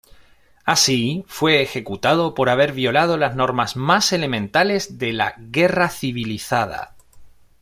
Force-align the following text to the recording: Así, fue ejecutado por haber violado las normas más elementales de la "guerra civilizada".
Así, 0.65 1.23
fue 1.27 1.61
ejecutado 1.61 2.33
por 2.33 2.49
haber 2.49 2.71
violado 2.71 3.17
las 3.17 3.35
normas 3.35 3.75
más 3.75 4.11
elementales 4.13 4.97
de 4.97 5.13
la 5.13 5.35
"guerra 5.37 5.89
civilizada". 5.89 6.95